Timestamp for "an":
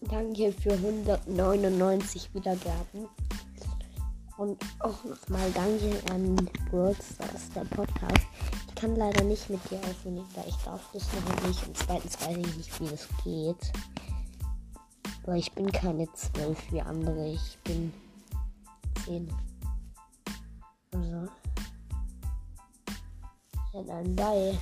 6.10-6.50